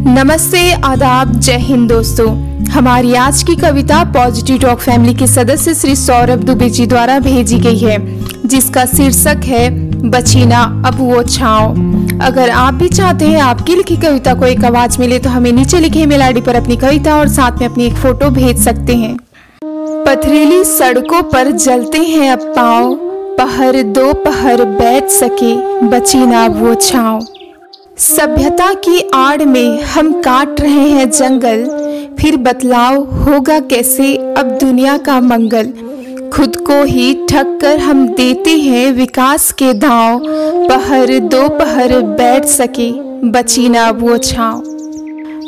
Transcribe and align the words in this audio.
नमस्ते, 0.00 0.60
आदाब, 0.74 1.32
जय 1.32 1.56
हिंद 1.58 1.88
दोस्तों। 1.88 2.28
हमारी 2.66 3.14
आज 3.14 3.42
की 3.42 3.54
कविता 3.56 4.02
पॉजिटिव 4.12 4.58
टॉक 4.58 4.78
फैमिली 4.78 5.14
के 5.14 5.26
सदस्य 5.26 5.74
श्री 5.74 5.96
सौरभ 5.96 6.44
दुबे 6.44 6.68
जी 6.70 6.86
द्वारा 6.86 7.18
भेजी 7.18 7.58
गई 7.58 7.78
है, 7.78 7.96
जिसका 8.48 8.84
शीर्षक 8.86 9.42
है, 9.44 9.68
बचीना, 10.10 10.60
अब 10.86 10.96
वो 10.98 11.22
छाओ 11.22 11.68
अगर 12.22 12.50
आप 12.50 12.74
भी 12.74 12.88
चाहते 12.88 13.28
हैं 13.28 13.40
आपकी 13.40 13.74
लिखी 13.74 13.96
कविता 13.96 14.34
को 14.34 14.46
एक 14.46 14.64
आवाज़ 14.64 14.98
मिले 15.00 15.18
तो 15.18 15.30
हमें 15.30 15.50
नीचे 15.52 15.80
लिखे 15.80 16.06
मेल 16.06 16.22
आईडी 16.22 16.40
पर 16.40 16.54
अपनी 16.54 16.76
कविता 16.76 17.16
और 17.16 17.28
साथ 17.28 17.58
में 17.60 17.66
अपनी 17.68 17.84
एक 17.86 17.94
फ़ोटो 17.94 18.30
भेज 18.30 18.62
सकते 18.64 18.96
हैं। 18.96 19.16
पथरीली 20.06 20.62
सड़कों 20.64 21.22
पर 21.24 21.50
जलते 21.50 21.98
हैं 21.98 22.30
अब 22.30 22.52
पाओ 22.56 22.94
पहर 23.36 23.82
दो 23.82 24.12
पहर 24.24 24.64
बैठ 24.64 25.08
सके, 25.10 25.54
बचीना, 25.88 26.44
अब 26.44 26.62
वो 26.62 26.74
छाओ 26.76 27.20
सभ्यता 28.00 28.74
की 28.74 29.10
आड़ 29.14 29.44
में 29.44 29.82
हम 29.82 30.12
काट 30.12 30.60
रहे 30.60 30.88
हैं 30.88 31.10
जंगल। 31.10 31.64
फिर 32.20 32.36
बतलाव 32.36 32.96
होगा 32.96 33.60
कैसे? 33.60 34.16
अब 34.38 34.58
दुनिया 34.60 34.98
का 34.98 35.20
मंगल। 35.20 35.72
खुद 36.32 36.56
को 36.56 36.84
ही 36.84 37.26
ठग 37.30 37.58
कर 37.62 37.78
हम 37.78 38.08
देते 38.08 38.50
हैं 38.50 38.92
विकास 38.92 39.52
के 39.52 39.72
दांव। 39.74 40.22
पहर 40.68 41.18
दो 41.18 41.48
पहर 41.48 42.00
बैठ 42.00 42.44
सके, 42.44 42.90
बची 43.28 43.68
ना 43.68 43.90
वो 43.90 44.18
छाव। 44.18 44.62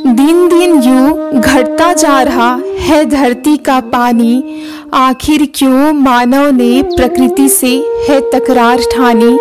दिन 0.06 0.48
दिन 0.48 0.82
यूँ 0.82 1.40
घटता 1.40 1.92
जा 1.92 2.22
रहा 2.22 2.60
है 2.78 3.04
धरती 3.04 3.56
का 3.56 3.80
पानी। 3.80 4.62
आखिर 4.94 5.48
क्यों 5.54 5.92
मानव 5.92 6.50
ने 6.50 6.82
प्रकृति 6.82 7.48
से 7.48 7.74
है 8.08 8.20
तकरार 8.30 8.78
ठानी? 8.78 9.38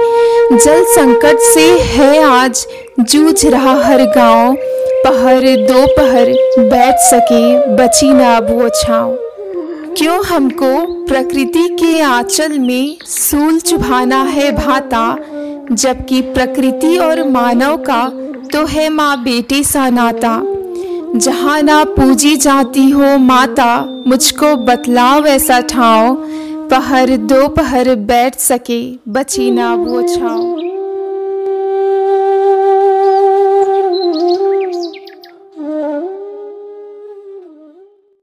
जल 0.52 0.84
संकट 0.84 1.38
से 1.54 1.80
है 1.80 2.24
आज 2.24 2.68
जूझ 3.02 3.46
रहा 3.46 3.74
हर 3.84 4.02
गाँव, 4.06 4.56
पहर 5.06 5.44
दो 5.68 5.86
पहर 5.98 6.32
बैठ 6.60 6.96
सके, 6.96 7.76
बची 7.76 8.10
ना 8.14 8.36
अब 8.38 8.50
वो 8.50 8.70
छाव। 8.70 9.16
क्यों 9.98 10.24
हमको 10.26 10.70
प्रकृति 11.06 11.68
के 11.70 12.02
आंचल 12.02 12.58
में 12.60 12.98
सूल 13.06 13.60
चुभाना 13.60 14.22
है 14.24 14.52
भाता, 14.52 15.18
जबकि 15.72 16.22
प्रकृति 16.22 16.98
और 16.98 17.24
मानव 17.30 17.78
का 17.78 18.06
तो 18.54 18.66
है 18.66 18.90
माँ 18.90 19.24
बेटे 19.24 19.64
सा 19.64 19.90
नाता। 19.90 20.40
जहाँ 21.16 21.62
ना 21.62 21.84
पूजी 21.84 22.36
जाती 22.36 22.90
हो 22.90 23.18
माता, 23.18 23.76
मुझको 24.08 24.56
बतलाओ 24.56 25.24
ऐसा 25.26 25.60
ठाव, 25.62 26.16
पहर 26.70 27.18
दो 27.18 27.48
पहर 27.48 27.96
बैठ 27.96 28.36
सके, 28.36 28.84
बची 29.10 29.52
ना 29.52 29.74
वो 29.76 30.02
छाओ 30.08 30.71